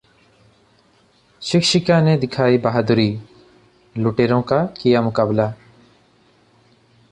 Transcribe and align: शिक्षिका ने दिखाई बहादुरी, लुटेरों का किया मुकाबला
शिक्षिका 1.41 2.01
ने 2.01 2.17
दिखाई 2.17 2.57
बहादुरी, 2.57 3.21
लुटेरों 3.97 4.41
का 4.41 4.65
किया 4.81 5.01
मुकाबला 5.01 5.53